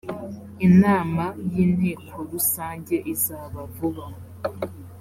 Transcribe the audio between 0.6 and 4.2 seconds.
inama y ‘inteko rusange izaba vuba.